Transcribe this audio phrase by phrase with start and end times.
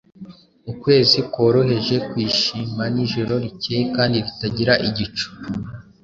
[0.71, 5.27] Ukwezi kworoheje kwishima nijoro rikeye kandi ritagira igicu,